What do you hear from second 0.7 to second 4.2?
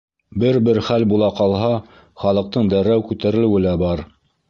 хәл була ҡалһа, халыҡтың дәррәү күтәрелеүе лә бар.